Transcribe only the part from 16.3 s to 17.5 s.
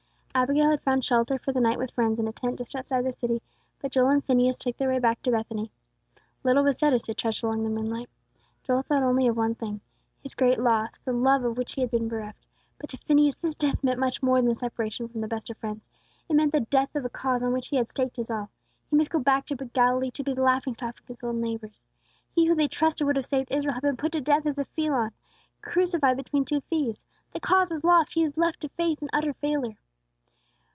meant the death of a cause